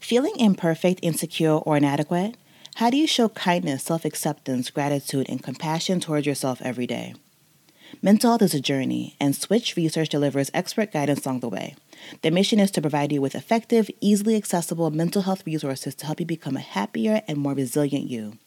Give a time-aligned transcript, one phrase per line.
[0.00, 2.36] Feeling imperfect, insecure, or inadequate?
[2.76, 7.14] How do you show kindness, self acceptance, gratitude, and compassion towards yourself every day?
[8.00, 11.74] Mental health is a journey, and Switch Research delivers expert guidance along the way.
[12.22, 16.20] Their mission is to provide you with effective, easily accessible mental health resources to help
[16.20, 18.38] you become a happier and more resilient you.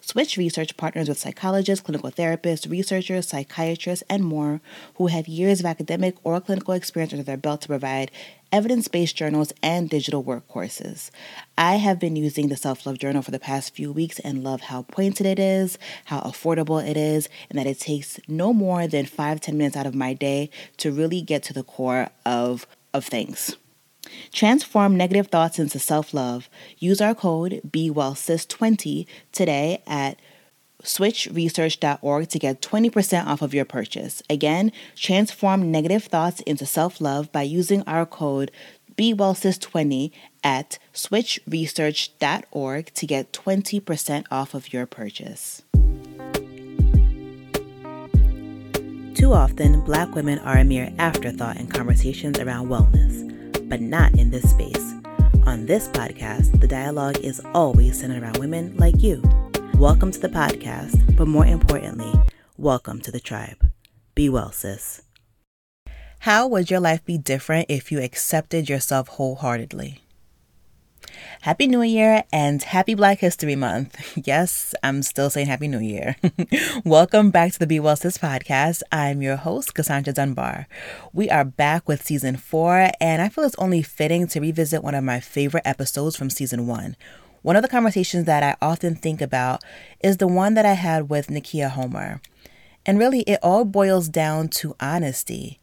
[0.00, 4.60] Switch Research partners with psychologists, clinical therapists, researchers, psychiatrists, and more
[4.94, 8.10] who have years of academic or clinical experience under their belt to provide
[8.52, 11.10] evidence based journals and digital work courses.
[11.56, 14.62] I have been using the Self Love Journal for the past few weeks and love
[14.62, 19.06] how pointed it is, how affordable it is, and that it takes no more than
[19.06, 23.04] five ten minutes out of my day to really get to the core of, of
[23.04, 23.56] things.
[24.32, 26.48] Transform negative thoughts into self love.
[26.78, 30.18] Use our code BeWellSis20 today at
[30.82, 34.22] switchresearch.org to get 20% off of your purchase.
[34.30, 38.50] Again, transform negative thoughts into self love by using our code
[38.96, 40.10] BeWellSis20
[40.42, 45.62] at switchresearch.org to get 20% off of your purchase.
[49.14, 53.28] Too often, black women are a mere afterthought in conversations around wellness
[53.68, 54.94] but not in this space.
[55.46, 59.22] On this podcast, the dialogue is always centered around women like you.
[59.78, 62.12] Welcome to the podcast, but more importantly,
[62.56, 63.70] welcome to the tribe.
[64.16, 65.02] Be well, sis.
[66.18, 70.00] How would your life be different if you accepted yourself wholeheartedly?
[71.42, 74.18] Happy New Year and Happy Black History Month.
[74.26, 76.16] Yes, I'm still saying Happy New Year.
[76.84, 78.82] Welcome back to the Be Well Sis podcast.
[78.90, 80.66] I'm your host, Cassandra Dunbar.
[81.12, 84.96] We are back with season four, and I feel it's only fitting to revisit one
[84.96, 86.96] of my favorite episodes from season one.
[87.42, 89.62] One of the conversations that I often think about
[90.00, 92.20] is the one that I had with Nakeia Homer.
[92.84, 95.60] And really, it all boils down to honesty.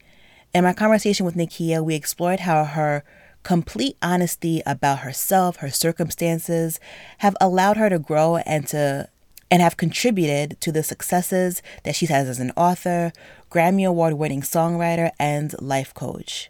[0.53, 3.03] In my conversation with Nikia, we explored how her
[3.43, 6.79] complete honesty about herself, her circumstances,
[7.19, 9.09] have allowed her to grow and to
[9.51, 13.13] and have contributed to the successes that she has as an author,
[13.51, 16.49] Grammy Award winning songwriter, and life coach.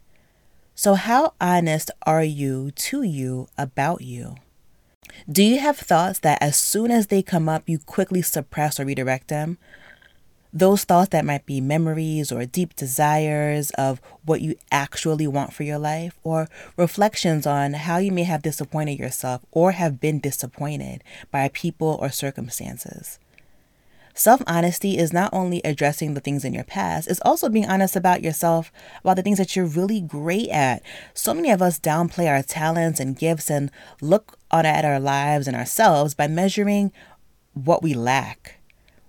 [0.75, 4.35] So, how honest are you to you about you?
[5.29, 8.85] Do you have thoughts that as soon as they come up, you quickly suppress or
[8.85, 9.57] redirect them?
[10.55, 15.63] those thoughts that might be memories or deep desires of what you actually want for
[15.63, 21.03] your life, or reflections on how you may have disappointed yourself or have been disappointed
[21.29, 23.19] by people or circumstances.
[24.17, 27.97] Self honesty is not only addressing the things in your past, it's also being honest
[27.97, 28.71] about yourself,
[29.01, 30.81] about the things that you're really great at.
[31.13, 35.57] So many of us downplay our talents and gifts and look at our lives and
[35.57, 36.93] ourselves by measuring
[37.53, 38.59] what we lack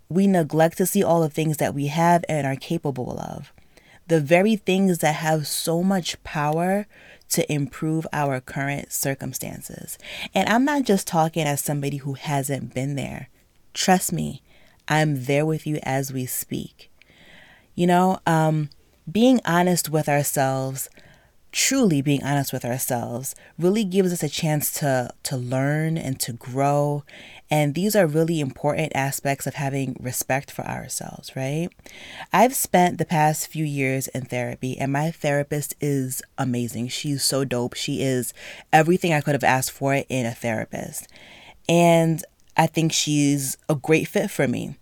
[0.08, 3.52] we neglect to see all the things that we have and are capable of.
[4.08, 6.86] The very things that have so much power
[7.30, 9.98] to improve our current circumstances.
[10.32, 13.28] And I'm not just talking as somebody who hasn't been there.
[13.74, 14.42] Trust me,
[14.86, 16.90] I'm there with you as we speak.
[17.74, 18.70] You know, um,
[19.10, 20.88] being honest with ourselves,
[21.52, 26.32] truly being honest with ourselves, really gives us a chance to to learn and to
[26.32, 27.04] grow
[27.50, 31.68] and these are really important aspects of having respect for ourselves, right?
[32.32, 36.88] I've spent the past few years in therapy, and my therapist is amazing.
[36.88, 37.74] She's so dope.
[37.74, 38.34] She is
[38.72, 41.06] everything I could have asked for in a therapist.
[41.68, 42.24] And
[42.56, 44.76] I think she's a great fit for me.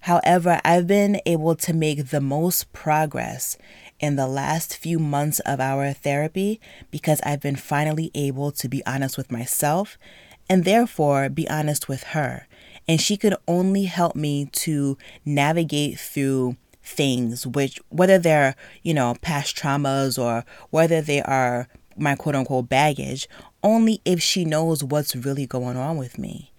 [0.00, 3.56] However, I've been able to make the most progress
[4.00, 8.84] in the last few months of our therapy because I've been finally able to be
[8.86, 9.98] honest with myself
[10.48, 12.48] and therefore be honest with her.
[12.88, 19.14] And she could only help me to navigate through things, which, whether they're, you know,
[19.20, 23.28] past traumas or whether they are my quote unquote baggage,
[23.62, 26.52] only if she knows what's really going on with me.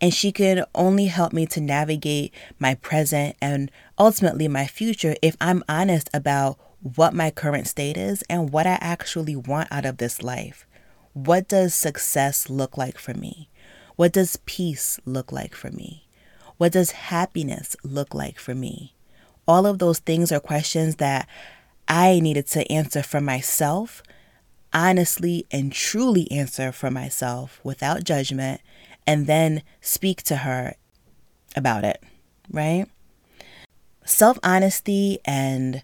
[0.00, 5.36] And she could only help me to navigate my present and ultimately my future if
[5.40, 9.96] I'm honest about what my current state is and what I actually want out of
[9.96, 10.66] this life.
[11.14, 13.48] What does success look like for me?
[13.96, 16.06] What does peace look like for me?
[16.58, 18.94] What does happiness look like for me?
[19.48, 21.26] All of those things are questions that
[21.88, 24.02] I needed to answer for myself.
[24.74, 28.60] honestly and truly answer for myself without judgment
[29.06, 30.74] and then speak to her
[31.54, 32.02] about it,
[32.50, 32.86] right?
[34.04, 35.82] Self honesty and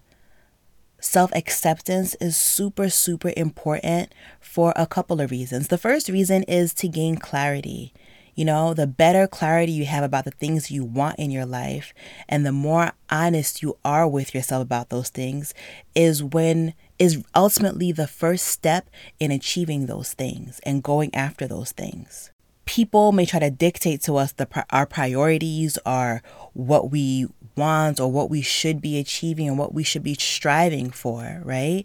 [1.01, 5.67] self acceptance is super, super important for a couple of reasons.
[5.67, 7.93] The first reason is to gain clarity.
[8.33, 11.93] You know, the better clarity you have about the things you want in your life
[12.29, 15.53] and the more honest you are with yourself about those things
[15.93, 18.89] is when is ultimately the first step
[19.19, 22.31] in achieving those things and going after those things.
[22.71, 26.23] People may try to dictate to us the our priorities or
[26.53, 27.27] what we
[27.57, 31.83] want or what we should be achieving and what we should be striving for, right?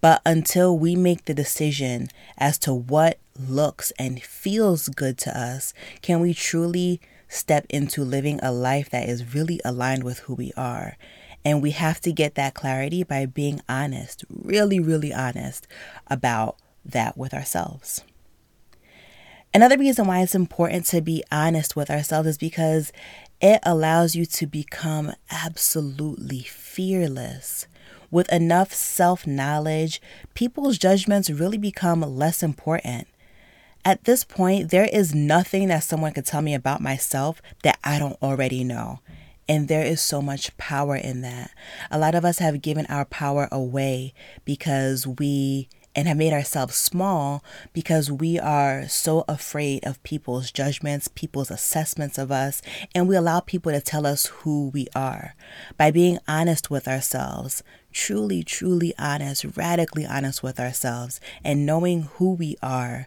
[0.00, 2.08] But until we make the decision
[2.38, 6.98] as to what looks and feels good to us, can we truly
[7.28, 10.96] step into living a life that is really aligned with who we are?
[11.44, 15.68] And we have to get that clarity by being honest, really, really honest
[16.06, 16.56] about
[16.86, 18.02] that with ourselves.
[19.54, 22.90] Another reason why it's important to be honest with ourselves is because
[23.38, 27.66] it allows you to become absolutely fearless.
[28.10, 30.00] With enough self knowledge,
[30.32, 33.08] people's judgments really become less important.
[33.84, 37.98] At this point, there is nothing that someone could tell me about myself that I
[37.98, 39.00] don't already know.
[39.48, 41.50] And there is so much power in that.
[41.90, 44.14] A lot of us have given our power away
[44.46, 51.08] because we and have made ourselves small because we are so afraid of people's judgments,
[51.08, 52.62] people's assessments of us,
[52.94, 55.34] and we allow people to tell us who we are.
[55.76, 57.62] By being honest with ourselves,
[57.92, 63.06] truly, truly honest, radically honest with ourselves, and knowing who we are,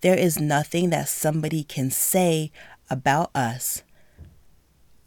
[0.00, 2.52] there is nothing that somebody can say
[2.88, 3.82] about us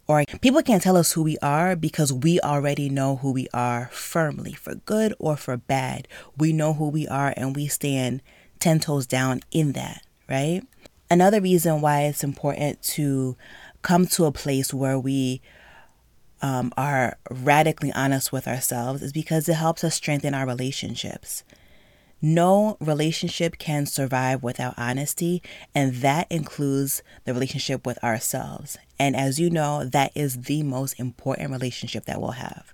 [0.06, 3.88] or people can't tell us who we are because we already know who we are
[3.92, 6.06] firmly, for good or for bad.
[6.36, 8.22] We know who we are and we stand
[8.60, 10.62] 10 toes down in that, right?
[11.10, 13.36] Another reason why it's important to
[13.82, 15.40] come to a place where we
[16.42, 21.44] um, are radically honest with ourselves is because it helps us strengthen our relationships.
[22.24, 25.42] No relationship can survive without honesty,
[25.74, 28.78] and that includes the relationship with ourselves.
[28.98, 32.72] And as you know, that is the most important relationship that we'll have.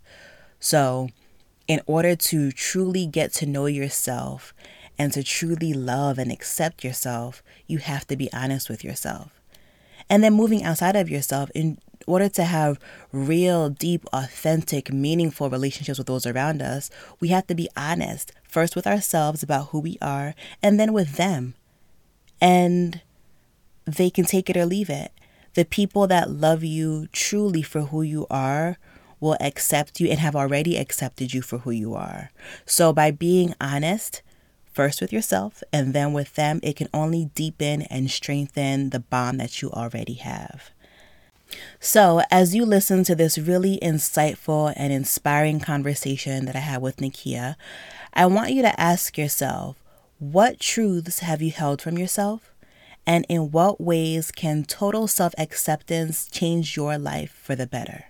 [0.61, 1.09] So,
[1.67, 4.55] in order to truly get to know yourself
[4.97, 9.33] and to truly love and accept yourself, you have to be honest with yourself.
[10.09, 12.79] And then moving outside of yourself, in order to have
[13.11, 16.89] real, deep, authentic, meaningful relationships with those around us,
[17.19, 21.17] we have to be honest first with ourselves about who we are, and then with
[21.17, 21.55] them.
[22.41, 23.01] And
[23.87, 25.13] they can take it or leave it.
[25.55, 28.79] The people that love you truly for who you are
[29.19, 32.31] will accept you and have already accepted you for who you are.
[32.65, 34.23] So, by being honest,
[34.73, 39.41] first with yourself and then with them, it can only deepen and strengthen the bond
[39.41, 40.71] that you already have.
[41.81, 46.99] So, as you listen to this really insightful and inspiring conversation that I had with
[46.99, 47.57] Nakeia,
[48.13, 49.77] I want you to ask yourself
[50.19, 52.53] what truths have you held from yourself?
[53.07, 58.05] And in what ways can total self acceptance change your life for the better?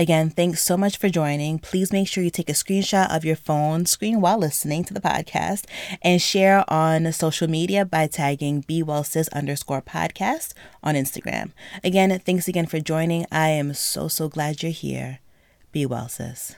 [0.00, 1.58] Again, thanks so much for joining.
[1.58, 5.00] Please make sure you take a screenshot of your phone screen while listening to the
[5.00, 5.64] podcast
[6.02, 10.52] and share on social media by tagging BeWellSis underscore podcast
[10.84, 11.50] on Instagram.
[11.82, 13.26] Again, thanks again for joining.
[13.32, 15.18] I am so, so glad you're here.
[15.72, 16.54] Be well, sis.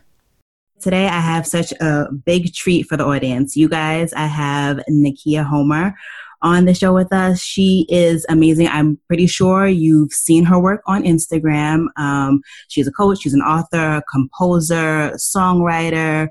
[0.80, 3.54] Today, I have such a big treat for the audience.
[3.54, 5.94] You guys, I have Nakeia Homer
[6.40, 7.42] on the show with us.
[7.42, 8.68] She is amazing.
[8.68, 11.87] I'm pretty sure you've seen her work on Instagram.
[11.96, 16.28] Um, she's a coach, she's an author, composer, songwriter,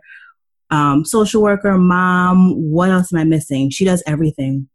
[0.72, 2.54] um, social worker, mom.
[2.56, 3.70] What else am I missing?
[3.70, 4.68] She does everything.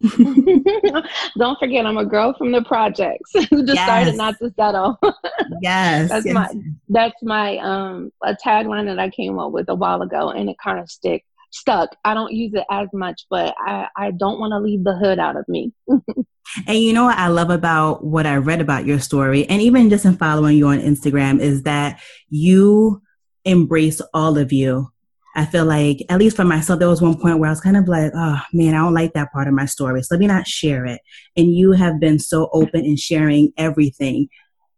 [1.38, 4.16] Don't forget, I'm a girl from the projects who decided yes.
[4.16, 4.98] not to settle.
[5.60, 6.34] yes, that's yes.
[6.34, 6.48] my
[6.88, 10.56] that's my um a tagline that I came up with a while ago, and it
[10.62, 11.96] kind of stick stuck.
[12.04, 15.18] I don't use it as much, but I I don't want to leave the hood
[15.18, 15.72] out of me.
[15.88, 19.90] and you know what I love about what I read about your story, and even
[19.90, 23.02] just in following you on Instagram, is that you
[23.44, 24.92] embrace all of you
[25.38, 27.76] I feel like, at least for myself, there was one point where I was kind
[27.76, 30.02] of like, oh man, I don't like that part of my story.
[30.02, 31.00] So let me not share it.
[31.36, 34.28] And you have been so open in sharing everything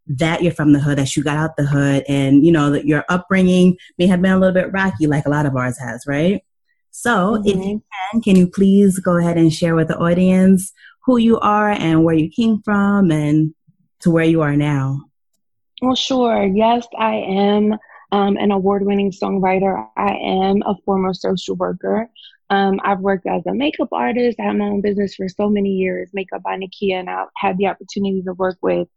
[0.06, 2.84] that you're from the hood, that you got out the hood, and you know that
[2.84, 6.04] your upbringing may have been a little bit rocky, like a lot of ours has,
[6.06, 6.42] right?
[6.90, 7.48] So, mm-hmm.
[7.48, 8.18] if you mm-hmm.
[8.18, 10.74] can, can you please go ahead and share with the audience
[11.06, 13.54] who you are and where you came from and
[14.00, 15.00] to where you are now?
[15.80, 16.44] Well, sure.
[16.44, 17.78] Yes, I am
[18.12, 19.86] um, an award winning songwriter.
[19.96, 22.08] I am a former social worker.
[22.50, 24.40] Um, I've worked as a makeup artist.
[24.40, 27.56] I have my own business for so many years, Makeup by Nakeia, and I've had
[27.58, 28.88] the opportunity to work with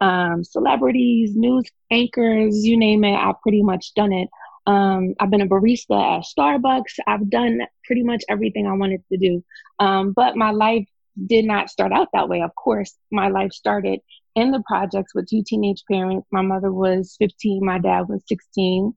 [0.00, 3.14] um, celebrities, news anchors, you name it.
[3.14, 4.28] I've pretty much done it.
[4.66, 6.98] Um, I've been a barista at Starbucks.
[7.06, 9.44] I've done pretty much everything I wanted to do.
[9.78, 10.86] Um, but my life
[11.26, 12.40] did not start out that way.
[12.42, 14.00] Of course, my life started
[14.34, 16.26] in the projects with two teenage parents.
[16.30, 18.94] My mother was 15, my dad was 16,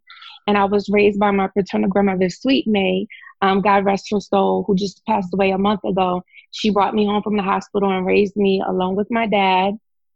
[0.48, 3.08] and I was raised by my paternal grandmother, Sweet May.
[3.42, 6.24] Um, God rest her soul, who just passed away a month ago.
[6.51, 9.74] She brought me home from the hospital and raised me along with my dad,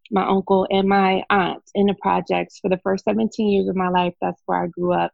[0.10, 3.90] my uncle, and my aunt in the projects for the first 17 years of my
[3.90, 4.14] life.
[4.22, 5.12] That's where I grew up.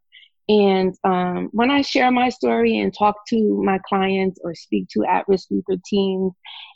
[0.48, 5.04] And um, when I share my story and talk to my clients or speak to
[5.04, 6.34] at risk youth or teens,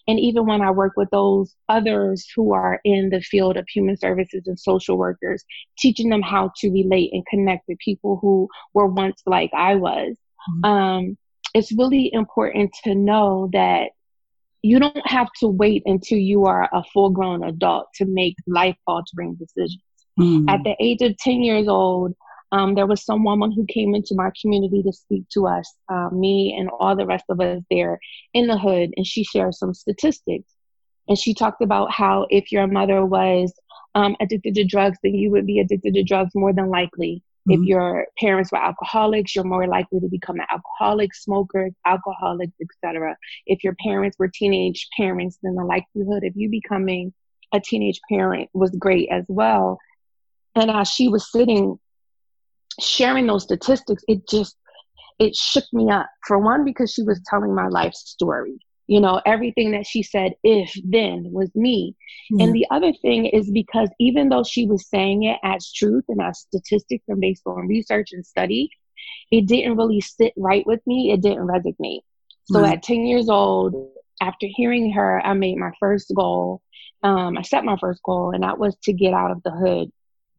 [0.09, 3.95] and even when I work with those others who are in the field of human
[3.95, 5.45] services and social workers,
[5.77, 10.17] teaching them how to relate and connect with people who were once like I was,
[10.49, 10.65] mm-hmm.
[10.65, 11.17] um,
[11.53, 13.91] it's really important to know that
[14.63, 18.77] you don't have to wait until you are a full grown adult to make life
[18.87, 19.83] altering decisions.
[20.19, 20.49] Mm-hmm.
[20.49, 22.15] At the age of 10 years old,
[22.51, 26.09] um, there was some woman who came into my community to speak to us, uh,
[26.11, 27.99] me and all the rest of us there
[28.33, 30.51] in the hood, and she shared some statistics.
[31.07, 33.53] And she talked about how if your mother was
[33.95, 37.23] um, addicted to drugs, then you would be addicted to drugs more than likely.
[37.47, 37.63] Mm-hmm.
[37.63, 43.15] If your parents were alcoholics, you're more likely to become an alcoholic, smokers, alcoholics, etc.
[43.45, 47.13] If your parents were teenage parents, then the likelihood of you becoming
[47.51, 49.79] a teenage parent was great as well.
[50.55, 51.79] And as she was sitting
[52.81, 54.55] sharing those statistics, it just
[55.19, 56.07] it shook me up.
[56.25, 58.59] For one, because she was telling my life story.
[58.87, 61.95] You know, everything that she said, if then, was me.
[62.31, 62.41] Mm-hmm.
[62.41, 66.19] And the other thing is because even though she was saying it as truth and
[66.19, 68.71] as statistics and based on research and study,
[69.31, 71.11] it didn't really sit right with me.
[71.11, 72.01] It didn't resonate.
[72.45, 72.73] So mm-hmm.
[72.73, 73.75] at 10 years old,
[74.21, 76.63] after hearing her, I made my first goal.
[77.03, 79.91] Um, I set my first goal, and that was to get out of the hood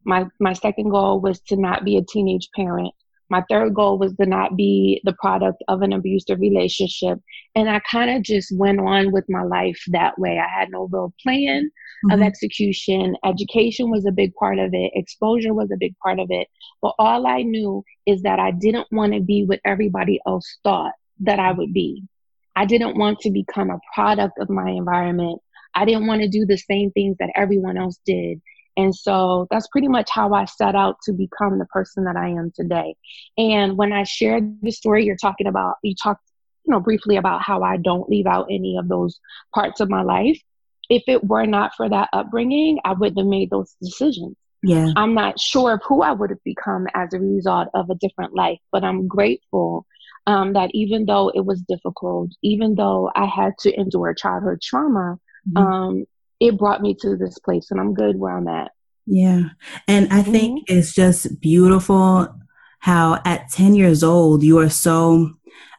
[0.05, 2.93] my my second goal was to not be a teenage parent.
[3.31, 7.21] My third goal was to not be the product of an abusive relationship.
[7.55, 10.39] And I kind of just went on with my life that way.
[10.41, 11.71] I had no real plan
[12.05, 12.11] mm-hmm.
[12.11, 13.15] of execution.
[13.25, 14.91] Education was a big part of it.
[14.95, 16.49] Exposure was a big part of it.
[16.83, 20.93] But all I knew is that I didn't want to be what everybody else thought
[21.21, 22.03] that I would be.
[22.57, 25.41] I didn't want to become a product of my environment.
[25.75, 28.43] I didn't want to do the same things that everyone else did.
[28.77, 32.29] And so that's pretty much how I set out to become the person that I
[32.29, 32.95] am today.
[33.37, 36.23] And when I shared the story you're talking about, you talked,
[36.65, 39.19] you know, briefly about how I don't leave out any of those
[39.55, 40.41] parts of my life.
[40.89, 44.37] If it were not for that upbringing, I wouldn't have made those decisions.
[44.63, 44.93] Yeah.
[44.97, 48.35] I'm not sure of who I would have become as a result of a different
[48.35, 49.87] life, but I'm grateful
[50.27, 55.19] um, that even though it was difficult, even though I had to endure childhood trauma,
[55.49, 55.57] mm-hmm.
[55.57, 56.05] um,
[56.41, 58.73] it brought me to this place and I'm good where I'm at.
[59.07, 59.51] Yeah.
[59.87, 60.79] And I think mm-hmm.
[60.79, 62.35] it's just beautiful
[62.81, 65.31] how at 10 years old you are so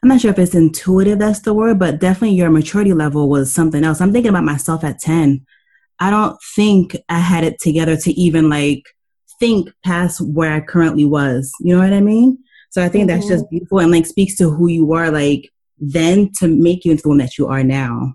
[0.02, 3.52] I'm not sure if it's intuitive that's the word, but definitely your maturity level was
[3.52, 4.00] something else.
[4.00, 5.44] I'm thinking about myself at 10.
[6.00, 8.82] I don't think I had it together to even like
[9.38, 11.52] think past where I currently was.
[11.60, 12.38] You know what I mean?
[12.70, 13.18] So I think mm-hmm.
[13.18, 16.92] that's just beautiful and like speaks to who you were like then to make you
[16.92, 18.14] into the one that you are now.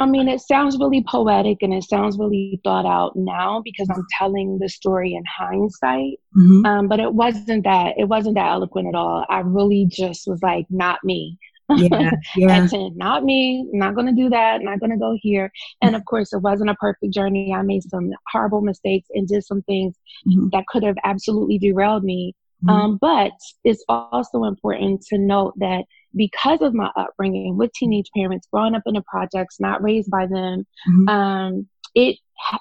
[0.00, 4.06] I mean, it sounds really poetic and it sounds really thought out now because I'm
[4.18, 6.18] telling the story in hindsight.
[6.36, 6.64] Mm-hmm.
[6.64, 7.94] Um, but it wasn't that.
[7.98, 9.26] It wasn't that eloquent at all.
[9.28, 11.38] I really just was like, not me.
[11.76, 12.66] Yeah, yeah.
[12.94, 13.68] not me.
[13.72, 14.62] Not gonna do that.
[14.62, 15.52] Not gonna go here.
[15.82, 17.52] And of course, it wasn't a perfect journey.
[17.52, 19.94] I made some horrible mistakes and did some things
[20.26, 20.48] mm-hmm.
[20.52, 22.34] that could have absolutely derailed me.
[22.64, 22.70] Mm-hmm.
[22.70, 23.32] Um, but
[23.64, 28.82] it's also important to note that because of my upbringing with teenage parents, growing up
[28.86, 31.08] in the projects, not raised by them, mm-hmm.
[31.08, 32.16] um, it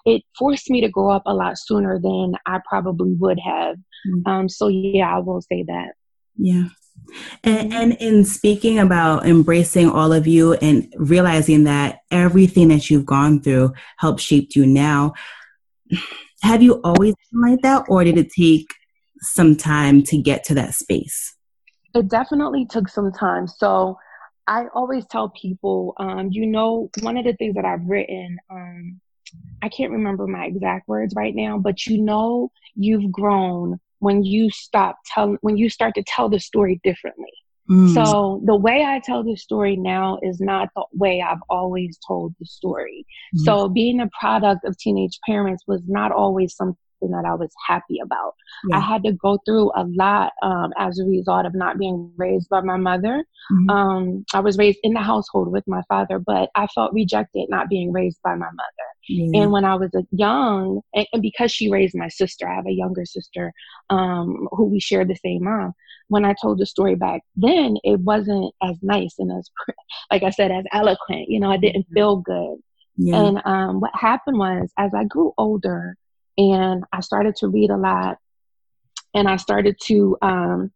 [0.06, 3.78] it forced me to grow up a lot sooner than I probably would have.
[4.08, 4.30] Mm-hmm.
[4.30, 5.94] Um, so yeah, I will say that.
[6.38, 6.66] Yeah.
[7.44, 7.82] And, mm-hmm.
[7.82, 13.42] and in speaking about embracing all of you and realizing that everything that you've gone
[13.42, 15.14] through helped shape you now,
[16.44, 18.68] have you always been like that, or did it take
[19.22, 21.36] some time to get to that space?
[21.96, 23.48] It definitely took some time.
[23.48, 23.98] So
[24.48, 29.00] I always tell people, um, you know, one of the things that I've written, um,
[29.62, 34.50] I can't remember my exact words right now, but you know, you've grown when you
[34.50, 37.32] stop telling, when you start to tell the story differently.
[37.70, 37.94] Mm.
[37.94, 42.34] So the way I tell the story now is not the way I've always told
[42.40, 43.06] the story.
[43.36, 43.42] Mm.
[43.42, 47.52] So being a product of teenage parents was not always something something that I was
[47.68, 48.34] happy about.
[48.68, 48.78] Yeah.
[48.78, 52.50] I had to go through a lot um, as a result of not being raised
[52.50, 53.24] by my mother.
[53.52, 53.70] Mm-hmm.
[53.70, 57.70] Um, I was raised in the household with my father, but I felt rejected not
[57.70, 58.90] being raised by my mother.
[59.12, 59.42] Mm-hmm.
[59.42, 62.72] And when I was young, and, and, because she raised my sister, I have a
[62.72, 63.52] younger sister
[63.90, 65.74] um, who we share the same mom.
[66.10, 69.50] When I told the story back then, it wasn't as nice and as,
[70.12, 71.28] like I said, as eloquent.
[71.28, 71.94] You know, I didn't mm-hmm.
[71.94, 72.58] feel good.
[72.98, 73.16] Yeah.
[73.16, 75.96] And um, what happened was, as I grew older
[76.40, 78.18] and I started to read a lot,
[79.14, 80.72] and I started to um,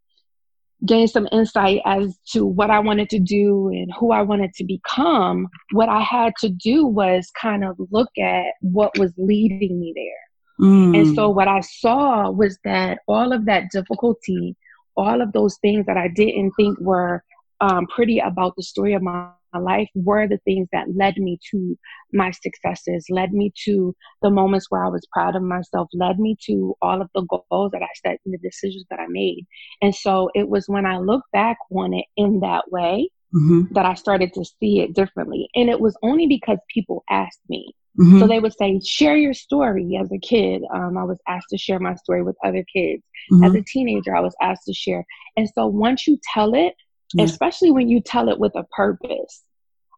[0.86, 4.66] gain some insight as to what I wanted to do and who I wanted to
[4.66, 9.94] become, what I had to do was kind of look at what was leading me
[9.96, 10.68] there.
[10.68, 10.98] Mm.
[10.98, 14.58] And so what I saw was that all of that difficulty,
[14.98, 17.24] all of those things that I didn't think were
[17.62, 21.40] um, pretty about the story of my my life were the things that led me
[21.52, 21.78] to
[22.12, 26.36] my successes, led me to the moments where I was proud of myself, led me
[26.46, 29.46] to all of the goals that I set and the decisions that I made.
[29.82, 33.74] And so it was when I look back on it in that way mm-hmm.
[33.74, 35.50] that I started to see it differently.
[35.56, 37.74] And it was only because people asked me.
[38.00, 38.20] Mm-hmm.
[38.20, 40.64] So they would say, share your story as a kid.
[40.74, 43.04] Um, I was asked to share my story with other kids.
[43.32, 43.44] Mm-hmm.
[43.44, 45.06] As a teenager, I was asked to share.
[45.38, 46.74] And so once you tell it,
[47.14, 47.26] yeah.
[47.26, 49.44] especially when you tell it with a purpose.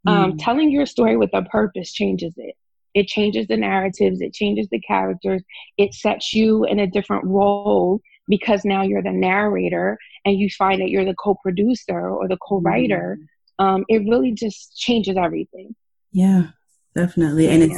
[0.07, 0.36] Um, mm.
[0.39, 2.55] telling your story with a purpose changes it.
[2.93, 5.43] It changes the narratives, it changes the characters,
[5.77, 10.81] it sets you in a different role because now you're the narrator and you find
[10.81, 13.17] that you're the co producer or the co writer.
[13.60, 13.65] Mm.
[13.65, 15.75] Um, it really just changes everything.
[16.12, 16.48] Yeah,
[16.95, 17.45] definitely.
[17.45, 17.51] Yeah.
[17.51, 17.77] And it's.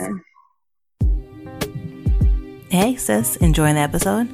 [2.69, 4.27] Hey, sis, enjoying the episode?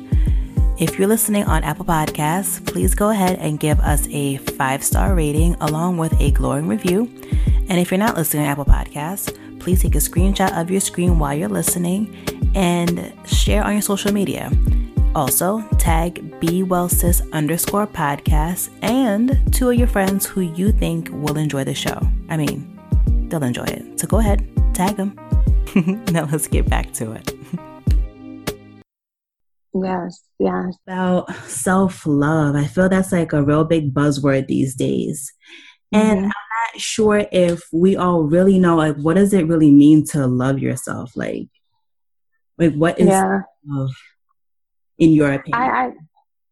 [0.79, 5.13] If you're listening on Apple Podcasts, please go ahead and give us a five star
[5.13, 7.11] rating along with a glowing review.
[7.69, 11.19] And if you're not listening on Apple Podcasts, please take a screenshot of your screen
[11.19, 12.15] while you're listening
[12.55, 14.51] and share on your social media.
[15.13, 21.07] Also, tag Be Well Sis underscore podcast and two of your friends who you think
[21.11, 22.01] will enjoy the show.
[22.29, 22.79] I mean,
[23.29, 23.99] they'll enjoy it.
[23.99, 25.15] So go ahead, tag them.
[26.11, 27.32] now let's get back to it.
[29.73, 30.75] Yes, yes.
[30.87, 32.55] About self love.
[32.55, 35.33] I feel that's like a real big buzzword these days.
[35.91, 36.25] And mm-hmm.
[36.25, 40.27] I'm not sure if we all really know like what does it really mean to
[40.27, 41.15] love yourself?
[41.15, 41.47] Like
[42.57, 43.41] like what is yeah.
[43.65, 43.91] love
[44.97, 45.61] in your opinion?
[45.61, 45.91] I, I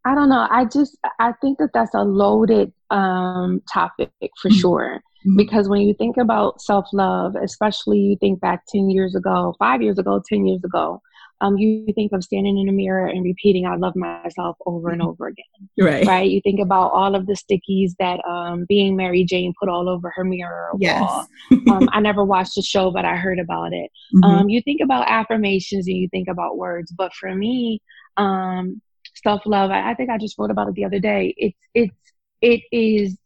[0.04, 0.48] I don't know.
[0.50, 4.58] I just I think that that's a loaded um topic for mm-hmm.
[4.58, 5.02] sure.
[5.26, 5.38] Mm-hmm.
[5.38, 9.82] Because when you think about self love, especially you think back 10 years ago, five
[9.82, 11.02] years ago, 10 years ago,
[11.42, 15.02] um, you think of standing in a mirror and repeating "I love myself" over and
[15.02, 15.10] mm-hmm.
[15.10, 15.46] over again.
[15.80, 16.06] Right.
[16.06, 16.30] Right.
[16.30, 20.12] You think about all of the stickies that um, being Mary Jane put all over
[20.16, 20.72] her mirror.
[20.78, 21.10] Yes.
[21.70, 23.90] um, I never watched the show, but I heard about it.
[24.16, 24.24] Mm-hmm.
[24.24, 27.82] Um, you think about affirmations and you think about words, but for me,
[28.18, 28.82] um,
[29.24, 29.72] self love.
[29.72, 31.34] I, I think I just wrote about it the other day.
[31.38, 31.96] It's it's
[32.42, 33.18] it is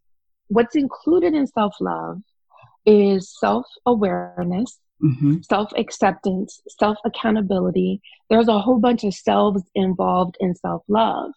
[0.47, 2.21] what's included in self love
[2.85, 5.41] is self awareness mm-hmm.
[5.41, 8.01] self acceptance, self accountability.
[8.29, 11.31] There's a whole bunch of selves involved in self love.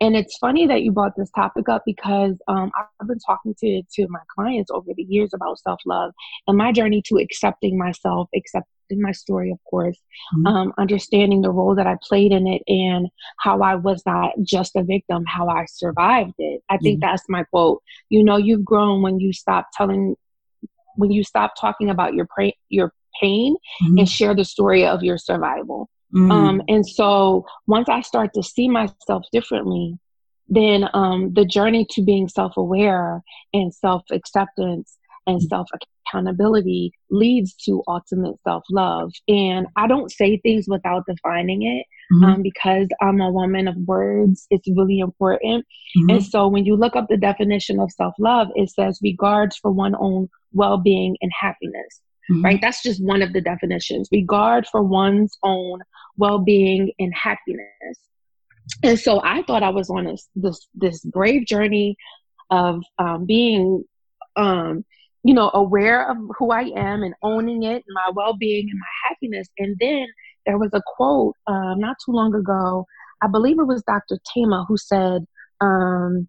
[0.00, 2.70] And it's funny that you brought this topic up because um,
[3.00, 6.12] I've been talking to, to my clients over the years about self love
[6.46, 8.66] and my journey to accepting myself, accepting
[9.00, 9.96] my story, of course,
[10.36, 10.46] mm-hmm.
[10.46, 14.76] um, understanding the role that I played in it and how I was not just
[14.76, 16.62] a victim, how I survived it.
[16.68, 17.10] I think mm-hmm.
[17.10, 17.82] that's my quote.
[18.08, 20.16] You know, you've grown when you stop telling,
[20.96, 23.98] when you stop talking about your pra- your pain mm-hmm.
[23.98, 25.88] and share the story of your survival.
[26.14, 26.30] Mm-hmm.
[26.30, 29.98] Um, and so once I start to see myself differently,
[30.48, 33.22] then um, the journey to being self aware
[33.54, 35.46] and self acceptance and mm-hmm.
[35.46, 35.68] self
[36.06, 39.12] accountability leads to ultimate self love.
[39.28, 42.24] And I don't say things without defining it mm-hmm.
[42.24, 44.46] um, because I'm a woman of words.
[44.50, 45.64] It's really important.
[45.96, 46.10] Mm-hmm.
[46.10, 49.70] And so when you look up the definition of self love, it says regards for
[49.70, 52.44] one's own well being and happiness mm-hmm.
[52.44, 52.58] right?
[52.60, 55.80] That's just one of the definitions regard for one's own
[56.16, 57.98] well being and happiness.
[58.82, 61.96] And so I thought I was on this, this, this brave journey
[62.50, 63.84] of um, being,
[64.36, 64.84] um,
[65.24, 69.08] you know, aware of who I am and owning it, my well being and my
[69.08, 69.48] happiness.
[69.58, 70.06] And then
[70.46, 72.86] there was a quote um, not too long ago.
[73.22, 74.18] I believe it was Dr.
[74.32, 75.26] Thema who said,
[75.60, 76.28] um,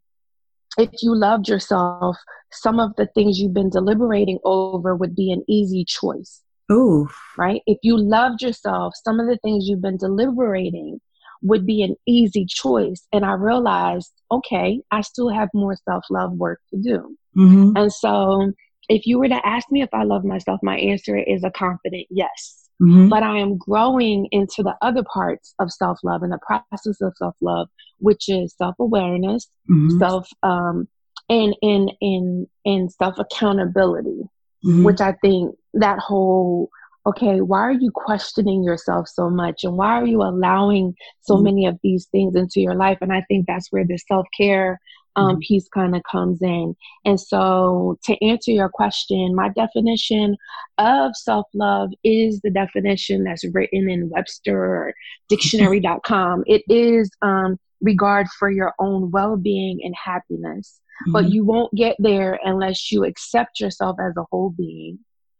[0.77, 2.17] if you loved yourself,
[2.51, 6.41] some of the things you've been deliberating over would be an easy choice.
[6.71, 7.09] Ooh.
[7.37, 7.61] Right?
[7.67, 10.99] If you loved yourself, some of the things you've been deliberating
[11.41, 13.05] would be an easy choice.
[13.11, 17.17] And I realized, okay, I still have more self love work to do.
[17.37, 17.75] Mm-hmm.
[17.75, 18.53] And so,
[18.89, 22.07] if you were to ask me if I love myself, my answer is a confident
[22.09, 22.62] yes.
[22.81, 23.09] Mm-hmm.
[23.09, 27.13] But I am growing into the other parts of self love and the process of
[27.17, 29.99] self love, which is self awareness, mm-hmm.
[29.99, 30.87] self um,
[31.29, 34.21] and in in in self accountability,
[34.65, 34.83] mm-hmm.
[34.83, 36.69] which I think that whole
[37.05, 39.63] okay, why are you questioning yourself so much?
[39.63, 41.43] And why are you allowing so mm-hmm.
[41.43, 42.97] many of these things into your life?
[43.01, 44.79] And I think that's where the self care
[45.15, 46.75] um, piece kind of comes in.
[47.05, 50.37] And so, to answer your question, my definition
[50.77, 54.93] of self love is the definition that's written in Webster
[55.29, 56.43] dictionary.com.
[56.47, 60.79] it is um, regard for your own well being and happiness.
[61.03, 61.11] Mm-hmm.
[61.11, 64.99] But you won't get there unless you accept yourself as a whole being.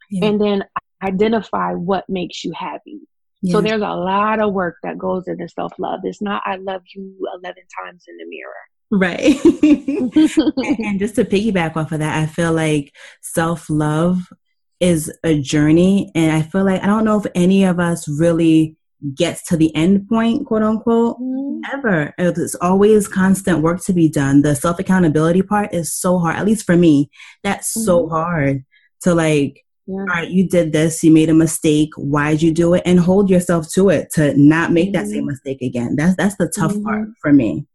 [0.09, 0.25] Yeah.
[0.27, 0.63] And then
[1.03, 2.99] identify what makes you happy.
[3.41, 3.53] Yeah.
[3.53, 6.01] So there's a lot of work that goes into self love.
[6.03, 8.53] It's not I love you 11 times in the mirror.
[8.95, 9.43] Right.
[9.45, 14.31] and just to piggyback off of that, I feel like self love
[14.79, 16.11] is a journey.
[16.13, 18.77] And I feel like I don't know if any of us really
[19.15, 21.61] gets to the end point, quote unquote, mm-hmm.
[21.73, 22.13] ever.
[22.19, 24.43] It's always constant work to be done.
[24.43, 27.09] The self accountability part is so hard, at least for me.
[27.43, 27.85] That's mm-hmm.
[27.85, 28.63] so hard
[29.01, 30.01] to like yeah.
[30.01, 31.89] all right, you did this, you made a mistake.
[31.97, 32.83] Why'd you do it?
[32.85, 34.93] And hold yourself to it to not make mm-hmm.
[34.93, 35.29] that same mm-hmm.
[35.29, 35.95] mistake again.
[35.95, 36.83] That's that's the tough mm-hmm.
[36.83, 37.65] part for me.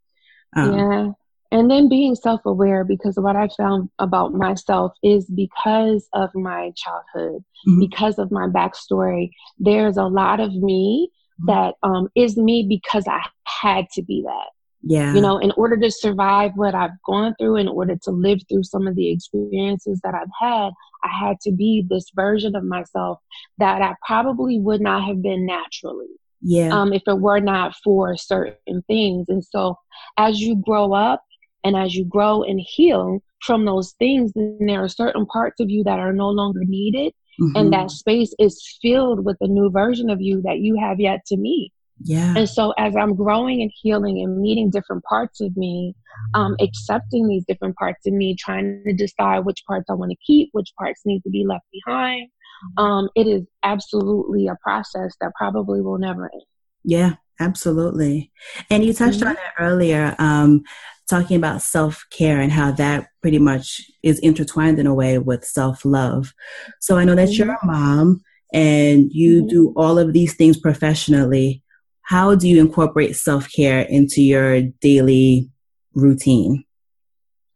[0.56, 1.11] Um, yeah.
[1.50, 6.72] And then being self aware because what I found about myself is because of my
[6.76, 7.80] childhood, mm-hmm.
[7.80, 11.46] because of my backstory, there's a lot of me mm-hmm.
[11.46, 14.48] that um, is me because I had to be that.
[14.82, 15.14] Yeah.
[15.14, 18.64] You know, in order to survive what I've gone through, in order to live through
[18.64, 20.70] some of the experiences that I've had,
[21.02, 23.18] I had to be this version of myself
[23.58, 26.06] that I probably would not have been naturally.
[26.40, 26.68] Yeah.
[26.68, 29.29] Um, if it were not for certain things.
[29.29, 29.77] And so
[30.16, 31.22] as you grow up
[31.64, 35.70] and as you grow and heal from those things, then there are certain parts of
[35.70, 37.12] you that are no longer needed.
[37.40, 37.57] Mm-hmm.
[37.57, 41.24] And that space is filled with a new version of you that you have yet
[41.27, 41.72] to meet.
[42.05, 42.35] Yeah.
[42.37, 45.94] And so as I'm growing and healing and meeting different parts of me,
[46.35, 50.16] um, accepting these different parts of me, trying to decide which parts I want to
[50.24, 52.29] keep, which parts need to be left behind.
[52.78, 52.84] Mm-hmm.
[52.84, 56.42] Um, it is absolutely a process that probably will never end.
[56.84, 58.32] Yeah, absolutely.
[58.70, 59.28] And you touched mm-hmm.
[59.28, 60.62] on it earlier, um,
[61.08, 65.44] talking about self care and how that pretty much is intertwined in a way with
[65.44, 66.32] self love.
[66.80, 67.48] So I know that mm-hmm.
[67.48, 69.48] you're a mom and you mm-hmm.
[69.48, 71.62] do all of these things professionally
[72.08, 75.50] how do you incorporate self care into your daily
[75.92, 76.64] routine?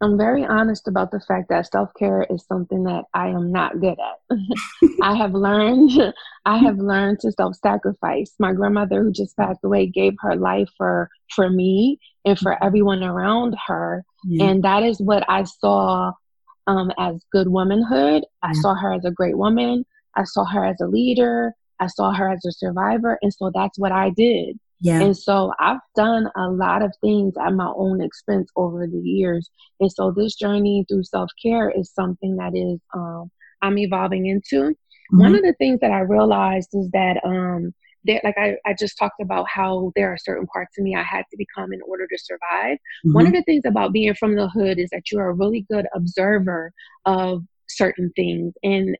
[0.02, 3.80] I'm very honest about the fact that self care is something that I am not
[3.80, 4.38] good at.
[5.02, 5.92] I have learned,
[6.44, 8.34] I have learned to self sacrifice.
[8.38, 13.02] My grandmother, who just passed away, gave her life for for me and for everyone
[13.02, 14.46] around her, yeah.
[14.46, 16.12] and that is what I saw
[16.66, 18.24] um, as good womanhood.
[18.42, 18.60] I yeah.
[18.60, 19.84] saw her as a great woman.
[20.16, 21.54] I saw her as a leader.
[21.80, 23.18] I saw her as a survivor.
[23.22, 24.58] And so that's what I did.
[24.82, 25.00] Yeah.
[25.00, 29.48] And so I've done a lot of things at my own expense over the years.
[29.78, 33.30] And so this journey through self care is something that is um,
[33.62, 34.56] I'm evolving into.
[34.56, 35.20] Mm-hmm.
[35.20, 37.72] One of the things that I realized is that um,
[38.04, 41.04] there, like I, I just talked about how there are certain parts of me I
[41.04, 42.78] had to become in order to survive.
[42.78, 43.12] Mm-hmm.
[43.12, 45.86] One of the things about being from the hood is that you're a really good
[45.94, 46.72] observer
[47.04, 48.52] of certain things.
[48.64, 48.96] And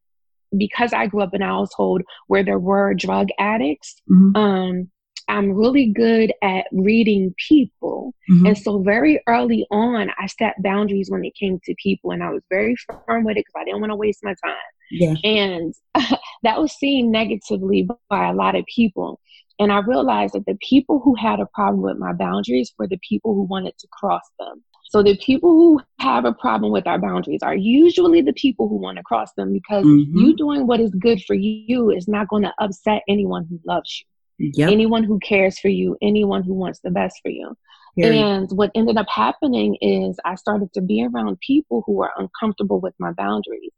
[0.57, 4.37] because I grew up in a household where there were drug addicts, mm-hmm.
[4.37, 4.91] um,
[5.29, 8.15] I'm really good at reading people.
[8.31, 8.47] Mm-hmm.
[8.47, 12.31] And so very early on, I set boundaries when it came to people and I
[12.31, 14.57] was very firm with it because I didn't want to waste my time.
[14.91, 15.15] Yeah.
[15.25, 15.75] And
[16.43, 19.21] that was seen negatively by a lot of people.
[19.59, 22.99] And I realized that the people who had a problem with my boundaries were the
[23.09, 24.63] people who wanted to cross them.
[24.93, 28.77] So the people who have a problem with our boundaries are usually the people who
[28.77, 30.19] want to cross them because mm-hmm.
[30.19, 34.01] you doing what is good for you is not going to upset anyone who loves
[34.01, 34.07] you.
[34.43, 34.71] Yep.
[34.71, 37.57] Anyone who cares for you, anyone who wants the best for you.
[37.97, 42.81] And what ended up happening is I started to be around people who were uncomfortable
[42.81, 43.73] with my boundaries.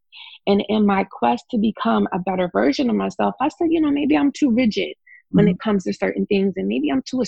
[0.47, 3.91] And in my quest to become a better version of myself, I said, you know,
[3.91, 5.39] maybe I'm too rigid mm-hmm.
[5.39, 6.55] when it comes to certain things.
[6.57, 7.25] And maybe I'm too,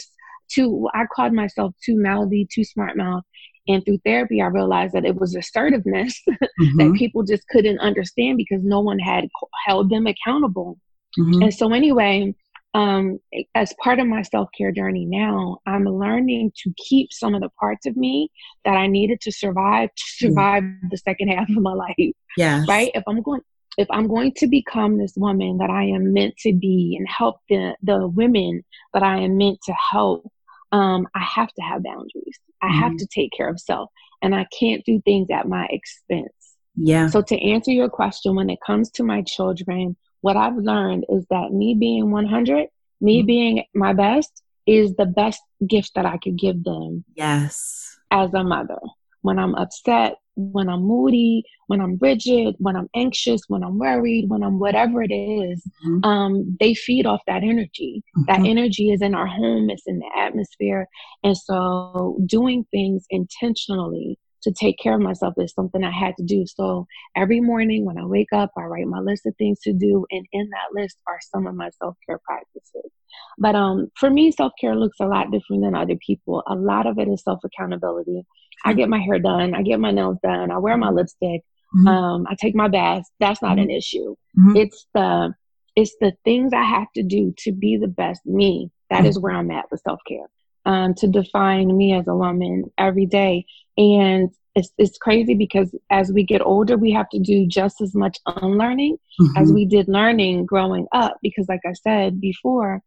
[0.49, 3.25] too, I called myself too mouthy, too smart mouth.
[3.69, 6.77] And through therapy, I realized that it was assertiveness mm-hmm.
[6.79, 9.29] that people just couldn't understand because no one had
[9.67, 10.79] held them accountable.
[11.19, 11.43] Mm-hmm.
[11.43, 12.33] And so, anyway,
[12.77, 13.19] um,
[13.55, 17.49] as part of my self care journey now, I'm learning to keep some of the
[17.59, 18.31] parts of me
[18.67, 20.89] that I needed to survive to survive mm-hmm.
[20.91, 22.13] the second half of my life.
[22.37, 22.65] Yeah.
[22.69, 22.91] Right.
[22.95, 23.41] If I'm going,
[23.79, 27.37] if I'm going to become this woman that I am meant to be and help
[27.49, 28.63] the the women
[28.93, 30.31] that I am meant to help,
[30.71, 32.39] um, I have to have boundaries.
[32.61, 32.79] I mm-hmm.
[32.81, 36.29] have to take care of self, and I can't do things at my expense.
[36.75, 37.09] Yeah.
[37.09, 41.25] So to answer your question, when it comes to my children, what I've learned is
[41.31, 42.67] that me being 100,
[43.01, 43.27] me mm-hmm.
[43.27, 47.05] being my best is the best gift that I could give them.
[47.15, 47.97] Yes.
[48.11, 48.81] As a mother.
[49.21, 54.29] When I'm upset, when I'm moody, when I'm rigid, when I'm anxious, when I'm worried,
[54.29, 56.05] when I'm whatever it is, mm-hmm.
[56.05, 58.03] um, they feed off that energy.
[58.19, 58.23] Mm-hmm.
[58.27, 60.89] That energy is in our home, it's in the atmosphere.
[61.23, 66.23] And so doing things intentionally to take care of myself is something I had to
[66.25, 66.45] do.
[66.47, 70.07] So every morning when I wake up, I write my list of things to do,
[70.11, 72.91] and in that list are some of my self care practices.
[73.39, 76.43] But um, for me, self care looks a lot different than other people.
[76.47, 78.23] A lot of it is self accountability.
[78.65, 81.43] I get my hair done, I get my nails done, I wear my lipstick,
[81.77, 81.87] mm-hmm.
[81.87, 83.05] um, I take my bath.
[83.21, 83.71] That's not mm-hmm.
[83.71, 84.17] an issue.
[84.39, 84.57] Mm-hmm.
[84.57, 85.35] It's the
[85.75, 88.71] it's the things I have to do to be the best me.
[88.91, 89.07] That mm-hmm.
[89.07, 90.27] is where I'm at with self care
[90.67, 93.47] um, to define me as a woman every day.
[93.79, 97.95] And it's, it's crazy because as we get older, we have to do just as
[97.95, 99.37] much unlearning mm-hmm.
[99.37, 101.17] as we did learning growing up.
[101.23, 102.83] Because, like I said before,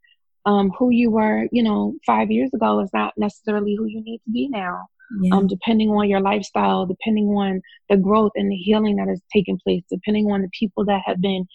[0.45, 4.19] um, who you were, you know, five years ago is not necessarily who you need
[4.19, 4.87] to be now.
[5.21, 5.35] Yeah.
[5.35, 9.57] Um, depending on your lifestyle, depending on the growth and the healing that has taken
[9.57, 11.47] place, depending on the people that have been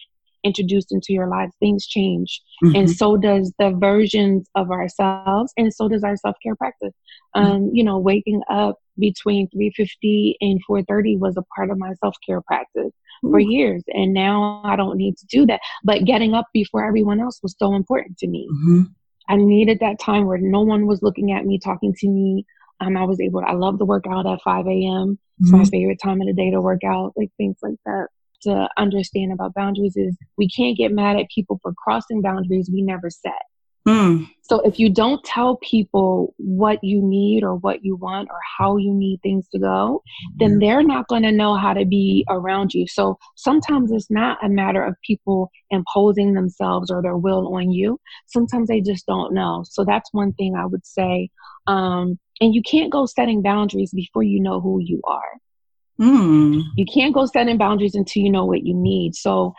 [0.44, 2.40] introduced into your lives, things change.
[2.62, 2.76] Mm-hmm.
[2.76, 6.92] And so does the versions of ourselves, and so does our self care practice.
[7.34, 7.50] Mm-hmm.
[7.50, 12.14] Um, you know, waking up between 3.50 and 4.30 was a part of my self
[12.24, 12.92] care practice
[13.24, 13.30] Ooh.
[13.30, 13.82] for years.
[13.88, 15.60] And now I don't need to do that.
[15.82, 18.48] But getting up before everyone else was so important to me.
[18.50, 18.82] Mm-hmm.
[19.28, 22.44] I needed that time where no one was looking at me, talking to me.
[22.80, 25.18] Um, I was able to, I love to work out at 5 a.m.
[25.40, 25.68] It's my mm-hmm.
[25.68, 28.08] favorite time of the day to work out, like things like that
[28.44, 32.82] to understand about boundaries is we can't get mad at people for crossing boundaries we
[32.82, 33.42] never set.
[33.86, 34.30] Mm.
[34.42, 38.76] So if you don't tell people what you need or what you want or how
[38.76, 40.02] you need things to go,
[40.36, 42.86] then they're not going to know how to be around you.
[42.86, 48.00] So sometimes it's not a matter of people imposing themselves or their will on you.
[48.26, 49.64] Sometimes they just don't know.
[49.68, 51.28] So that's one thing I would say.
[51.66, 55.40] Um, and you can't go setting boundaries before you know who you are.
[56.00, 56.62] Mm.
[56.76, 59.14] You can't go setting boundaries until you know what you need.
[59.14, 59.54] So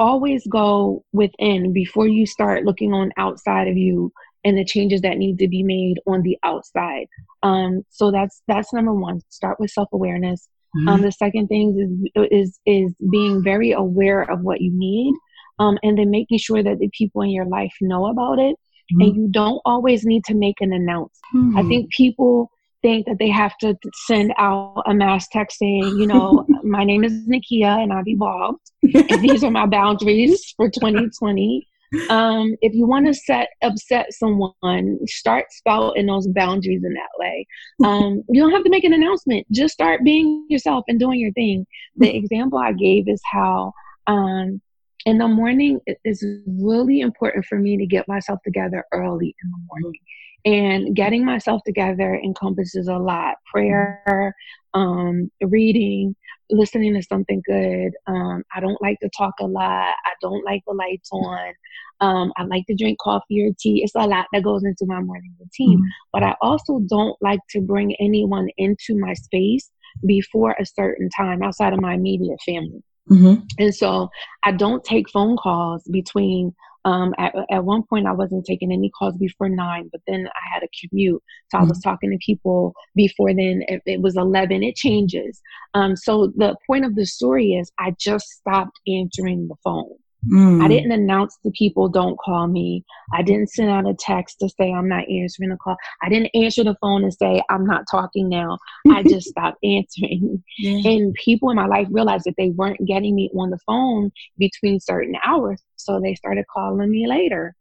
[0.00, 4.12] always go within before you start looking on outside of you
[4.44, 7.06] and the changes that need to be made on the outside.
[7.42, 9.20] Um, so that's that's number one.
[9.28, 10.48] Start with self awareness.
[10.76, 10.88] Mm-hmm.
[10.88, 15.14] Um, the second thing is is is being very aware of what you need,
[15.58, 18.56] um, and then making sure that the people in your life know about it.
[18.92, 19.00] Mm-hmm.
[19.02, 21.10] And you don't always need to make an announcement.
[21.34, 21.58] Mm-hmm.
[21.58, 22.50] I think people
[22.82, 27.04] think that they have to send out a mass text saying, you know, my name
[27.04, 28.70] is Nakeia and I've evolved.
[28.82, 31.66] and these are my boundaries for 2020.
[32.10, 37.46] Um, if you want to set upset someone, start spouting those boundaries in that way.
[37.82, 39.46] Um, you don't have to make an announcement.
[39.50, 41.66] Just start being yourself and doing your thing.
[41.96, 43.72] The example I gave is how
[44.06, 44.60] um,
[45.06, 49.50] in the morning it is really important for me to get myself together early in
[49.50, 50.00] the morning.
[50.44, 54.34] And getting myself together encompasses a lot prayer,
[54.72, 56.14] um, reading,
[56.50, 57.92] listening to something good.
[58.06, 59.94] Um, I don't like to talk a lot.
[60.06, 61.52] I don't like the lights on.
[62.00, 63.82] Um, I like to drink coffee or tea.
[63.82, 65.78] It's a lot that goes into my morning routine.
[65.78, 65.88] Mm-hmm.
[66.12, 69.70] But I also don't like to bring anyone into my space
[70.06, 72.82] before a certain time outside of my immediate family.
[73.10, 73.42] Mm-hmm.
[73.58, 74.08] And so
[74.44, 78.90] I don't take phone calls between um, at, at one point, I wasn't taking any
[78.90, 81.22] calls before nine, but then I had a commute.
[81.50, 81.64] So mm-hmm.
[81.64, 81.90] I was mm-hmm.
[81.90, 83.62] talking to people before then.
[83.68, 84.62] It, it was 11.
[84.62, 85.40] It changes.
[85.74, 89.96] Um, so the point of the story is I just stopped answering the phone.
[90.26, 90.62] Mm.
[90.62, 92.84] I didn't announce to people, don't call me.
[93.12, 95.76] I didn't send out a text to say I'm not answering the call.
[96.02, 98.58] I didn't answer the phone and say I'm not talking now.
[98.90, 100.42] I just stopped answering.
[100.58, 100.90] Yeah.
[100.90, 104.80] And people in my life realized that they weren't getting me on the phone between
[104.80, 105.62] certain hours.
[105.76, 107.54] So they started calling me later.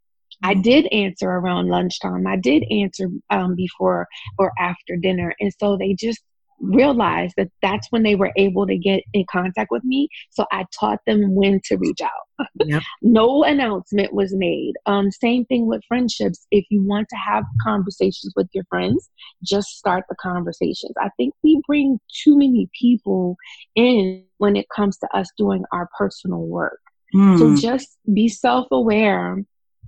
[0.43, 0.63] I mm.
[0.63, 2.25] did answer around lunchtime.
[2.25, 4.07] I did answer um, before
[4.39, 5.33] or after dinner.
[5.39, 6.21] And so they just
[6.59, 10.09] realized that that's when they were able to get in contact with me.
[10.31, 12.11] So I taught them when to reach out.
[12.59, 12.83] Yep.
[13.01, 14.73] no announcement was made.
[14.85, 16.45] Um, same thing with friendships.
[16.51, 19.09] If you want to have conversations with your friends,
[19.43, 20.93] just start the conversations.
[20.99, 23.37] I think we bring too many people
[23.75, 26.79] in when it comes to us doing our personal work.
[27.15, 27.39] Mm.
[27.39, 29.43] So just be self aware,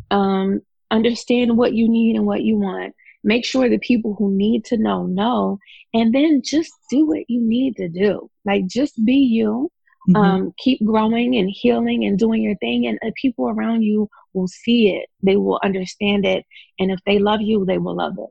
[0.10, 4.66] um, understand what you need and what you want make sure the people who need
[4.66, 5.60] to know know
[5.94, 9.70] and then just do what you need to do like just be you
[10.10, 10.16] mm-hmm.
[10.16, 14.48] um, keep growing and healing and doing your thing and uh, people around you will
[14.48, 16.46] see it they will understand it
[16.80, 18.30] and if they love you they will love it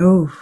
[0.00, 0.32] Oh,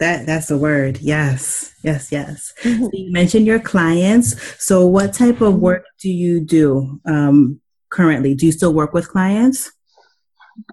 [0.00, 0.98] that that's the word.
[0.98, 2.52] Yes, yes, yes.
[2.64, 2.82] Mm-hmm.
[2.82, 4.34] So you mentioned your clients.
[4.58, 5.60] So, what type of mm-hmm.
[5.60, 7.00] work do you do?
[7.06, 7.60] Um,
[7.94, 8.34] currently?
[8.34, 9.70] Do you still work with clients?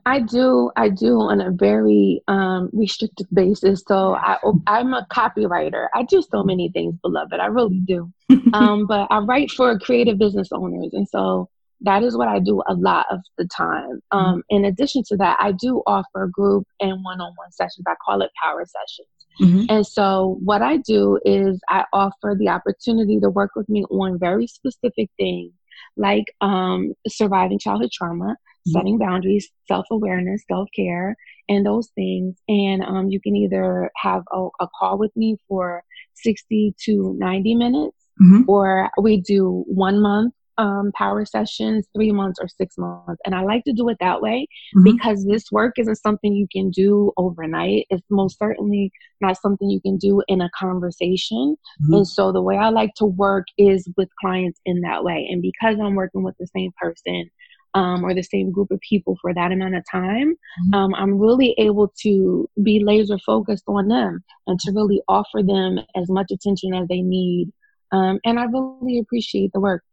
[0.06, 0.72] I do.
[0.76, 3.84] I do on a very um, restricted basis.
[3.88, 5.88] So I, I'm a copywriter.
[5.94, 7.40] I do so many things, beloved.
[7.40, 8.12] I really do.
[8.54, 11.50] um, but I write for creative business owners, and so
[11.82, 14.02] that is what I do a lot of the time.
[14.12, 14.40] Um, mm-hmm.
[14.50, 17.86] In addition to that, I do offer group and one-on-one sessions.
[17.88, 19.08] I call it power sessions.
[19.42, 19.66] Mm-hmm.
[19.70, 24.20] And so what I do is I offer the opportunity to work with me on
[24.20, 25.54] very specific things
[25.98, 28.36] like um, surviving childhood trauma.
[28.66, 31.16] Setting boundaries, self awareness, self care,
[31.50, 32.36] and those things.
[32.48, 35.84] And um, you can either have a, a, call with me for
[36.16, 38.44] 60 to 90 minutes, mm-hmm.
[38.48, 43.20] or we do one month um, power sessions, three months or six months.
[43.26, 44.84] And I like to do it that way mm-hmm.
[44.84, 47.88] because this work isn't something you can do overnight.
[47.90, 51.56] It's most certainly not something you can do in a conversation.
[51.84, 51.94] Mm-hmm.
[51.96, 55.28] And so the way I like to work is with clients in that way.
[55.30, 57.30] And because I'm working with the same person
[57.74, 60.74] um, or the same group of people for that amount of time, mm-hmm.
[60.74, 65.80] um, I'm really able to be laser focused on them and to really offer them
[65.96, 67.52] as much attention as they need.
[67.92, 69.84] Um, and I really appreciate the work.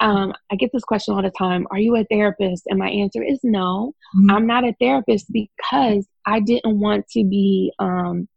[0.00, 2.64] Um, I get this question all the time Are you a therapist?
[2.66, 3.94] And my answer is no.
[4.16, 4.30] Mm-hmm.
[4.30, 8.28] I'm not a therapist because I didn't want to be um,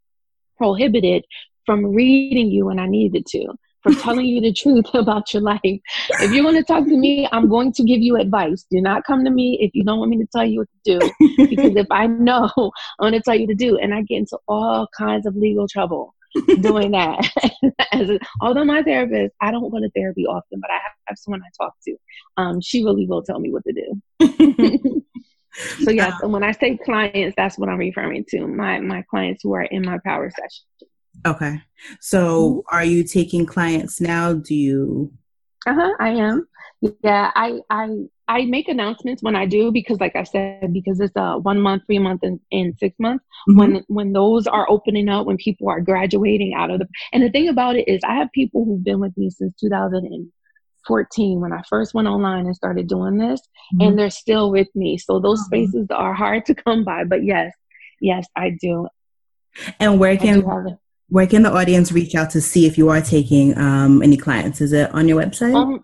[0.57, 1.25] prohibited
[1.65, 3.53] from reading you when I needed to
[3.84, 5.60] for telling you the truth about your life.
[5.63, 8.65] If you want to talk to me, I'm going to give you advice.
[8.70, 11.00] Do not come to me if you don't want me to tell you what to
[11.00, 11.46] do.
[11.48, 13.78] Because if I know, I'm going to tell you to do.
[13.78, 16.15] And I get into all kinds of legal trouble
[16.62, 17.30] doing that.
[17.91, 21.41] As a, although my therapist, I don't go to therapy often, but I have someone
[21.41, 21.96] I talk to.
[22.38, 25.04] Um, she really will tell me what to do.
[25.84, 28.48] so yes, um, when I say clients, that's what I'm referring to.
[28.48, 30.89] My my clients who are in my power session.
[31.26, 31.62] Okay.
[32.00, 32.76] So mm-hmm.
[32.76, 34.34] are you taking clients now?
[34.34, 35.12] Do you
[35.67, 36.47] Uh-huh, I am.
[37.04, 37.89] Yeah, I I
[38.28, 41.84] I make announcements when I do because like I said, because it's a one month,
[41.86, 43.24] three month and, and six months.
[43.47, 43.60] Mm-hmm.
[43.60, 47.30] When when those are opening up, when people are graduating out of the and the
[47.30, 51.62] thing about it is I have people who've been with me since 2014 when I
[51.69, 53.82] first went online and started doing this mm-hmm.
[53.82, 54.97] and they're still with me.
[54.97, 55.65] So those mm-hmm.
[55.65, 57.04] spaces are hard to come by.
[57.04, 57.54] But yes,
[58.00, 58.88] yes, I do.
[59.80, 60.41] And where can
[61.12, 64.62] where can the audience reach out to see if you are taking um, any clients?
[64.62, 65.54] Is it on your website?
[65.54, 65.84] Um,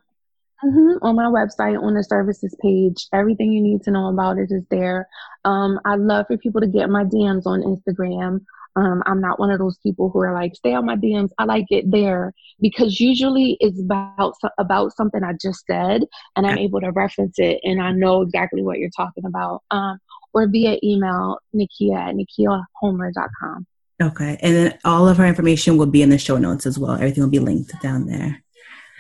[0.64, 4.50] mm-hmm, on my website, on the services page, everything you need to know about it
[4.52, 5.10] is there.
[5.44, 8.40] Um, I love for people to get my DMs on Instagram.
[8.78, 11.32] Um, I'm not one of those people who are like, stay on my DMs.
[11.38, 16.04] I like it there because usually it's about about something I just said,
[16.38, 19.64] and I'm able to reference it, and I know exactly what you're talking about.
[19.72, 20.00] Um,
[20.34, 23.68] or via email, Nakeia at nakeiahomer.com.
[24.02, 24.38] Okay.
[24.42, 26.94] And then all of her information will be in the show notes as well.
[26.94, 28.44] Everything will be linked down there.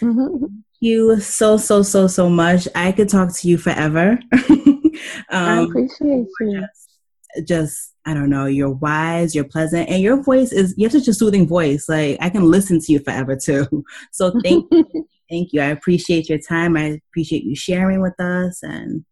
[0.01, 0.45] Mm-hmm.
[0.45, 2.67] Thank you so, so, so, so much.
[2.75, 4.19] I could talk to you forever.
[4.33, 4.89] um,
[5.29, 6.61] I appreciate you.
[6.61, 10.93] Just, just, I don't know, you're wise, you're pleasant, and your voice is, you have
[10.93, 11.89] such a soothing voice.
[11.89, 13.67] Like, I can listen to you forever too.
[14.11, 15.07] So thank you.
[15.29, 15.61] Thank you.
[15.61, 16.77] I appreciate your time.
[16.77, 19.03] I appreciate you sharing with us and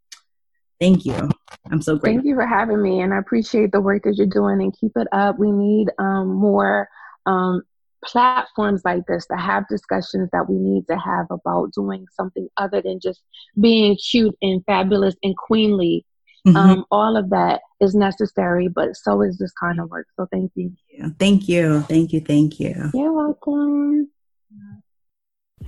[0.80, 1.30] Thank you.
[1.72, 2.18] I'm so grateful.
[2.18, 4.62] Thank you for having me, and I appreciate the work that you're doing.
[4.62, 5.40] And keep it up.
[5.40, 6.90] We need um, more
[7.26, 7.64] um,
[8.04, 12.82] platforms like this to have discussions that we need to have about doing something other
[12.82, 13.22] than just
[13.60, 16.06] being cute and fabulous and queenly.
[16.48, 16.58] Mm-hmm.
[16.58, 20.08] Um, all of that is necessary, but so is this kind of work.
[20.16, 20.74] So thank you.
[21.18, 21.82] Thank you.
[21.82, 22.20] Thank you.
[22.20, 22.92] Thank you.
[22.94, 24.10] You're welcome.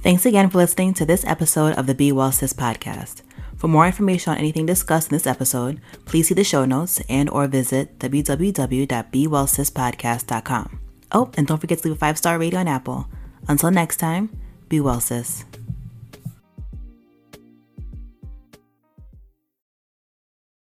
[0.04, 3.24] Thanks again for listening to this episode of the Be Well Sis podcast.
[3.58, 7.30] For more information on anything discussed in this episode, please see the show notes and
[7.30, 10.80] or visit www.bewellsispodcast.com.
[11.12, 13.08] Oh, and don't forget to leave a five-star rating on Apple.
[13.48, 14.30] Until next time,
[14.70, 15.46] be well, sis.